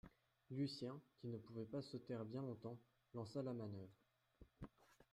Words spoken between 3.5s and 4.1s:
manœuvre